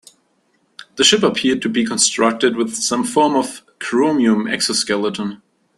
The 0.95 1.03
ship 1.03 1.21
appeared 1.21 1.61
to 1.61 1.69
be 1.69 1.85
constructed 1.85 2.55
with 2.55 2.73
some 2.73 3.03
form 3.03 3.35
of 3.35 3.61
chromium 3.77 4.47
exoskeleton. 4.47 5.43